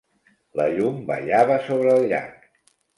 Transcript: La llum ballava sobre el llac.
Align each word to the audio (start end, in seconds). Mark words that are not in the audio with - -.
La 0.61 0.65
llum 0.79 0.97
ballava 1.11 1.61
sobre 1.71 1.95
el 2.01 2.11
llac. 2.17 2.53